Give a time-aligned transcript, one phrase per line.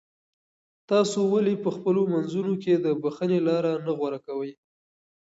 [0.91, 4.51] تاسو ولې په خپلو منځونو کې د بښنې لاره نه غوره کوئ؟